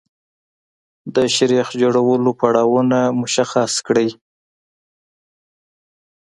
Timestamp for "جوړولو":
1.81-2.31